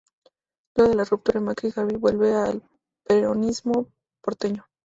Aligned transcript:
Luego 0.75 0.89
de 0.93 0.97
la 0.97 1.03
ruptura 1.03 1.37
con 1.37 1.45
Macri, 1.45 1.69
Schiavi 1.69 1.95
vuelve 1.95 2.33
al 2.33 2.63
peronismo 3.05 3.85
porteño. 4.23 4.65